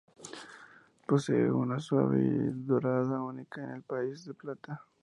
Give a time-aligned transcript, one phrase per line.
[1.09, 4.83] Posee una arena suave y dorada única en el país del plata.